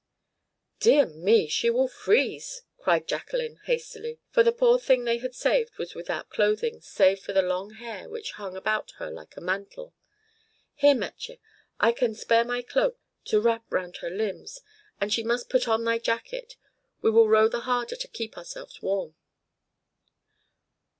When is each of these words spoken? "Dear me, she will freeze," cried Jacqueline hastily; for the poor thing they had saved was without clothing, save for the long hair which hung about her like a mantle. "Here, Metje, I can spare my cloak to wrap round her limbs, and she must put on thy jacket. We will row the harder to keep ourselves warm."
"Dear 0.79 1.05
me, 1.05 1.47
she 1.47 1.69
will 1.69 1.87
freeze," 1.87 2.63
cried 2.79 3.07
Jacqueline 3.07 3.57
hastily; 3.65 4.17
for 4.31 4.41
the 4.41 4.51
poor 4.51 4.79
thing 4.79 5.03
they 5.05 5.19
had 5.19 5.35
saved 5.35 5.77
was 5.77 5.93
without 5.93 6.31
clothing, 6.31 6.81
save 6.81 7.19
for 7.19 7.33
the 7.33 7.43
long 7.43 7.75
hair 7.75 8.09
which 8.09 8.31
hung 8.31 8.57
about 8.57 8.93
her 8.97 9.11
like 9.11 9.37
a 9.37 9.41
mantle. 9.41 9.93
"Here, 10.73 10.95
Metje, 10.95 11.37
I 11.79 11.91
can 11.91 12.15
spare 12.15 12.43
my 12.43 12.63
cloak 12.63 12.97
to 13.25 13.39
wrap 13.39 13.65
round 13.71 13.97
her 13.97 14.09
limbs, 14.09 14.61
and 14.99 15.13
she 15.13 15.21
must 15.23 15.49
put 15.51 15.67
on 15.67 15.83
thy 15.83 15.99
jacket. 15.99 16.55
We 17.03 17.11
will 17.11 17.29
row 17.29 17.47
the 17.47 17.59
harder 17.59 17.95
to 17.95 18.07
keep 18.07 18.39
ourselves 18.39 18.81
warm." 18.81 19.13